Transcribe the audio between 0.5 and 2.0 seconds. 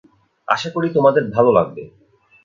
আশা করি তোমাদের ভাল লাগবে।